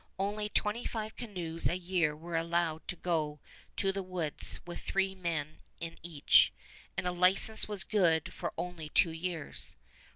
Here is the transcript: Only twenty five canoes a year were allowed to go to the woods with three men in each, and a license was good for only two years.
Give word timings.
Only 0.17 0.49
twenty 0.49 0.83
five 0.83 1.15
canoes 1.15 1.67
a 1.67 1.77
year 1.77 2.15
were 2.15 2.35
allowed 2.35 2.87
to 2.87 2.95
go 2.95 3.39
to 3.75 3.91
the 3.91 4.01
woods 4.01 4.59
with 4.65 4.79
three 4.81 5.13
men 5.13 5.59
in 5.79 5.95
each, 6.01 6.51
and 6.97 7.05
a 7.05 7.11
license 7.11 7.67
was 7.67 7.83
good 7.83 8.33
for 8.33 8.51
only 8.57 8.89
two 8.89 9.11
years. 9.11 9.75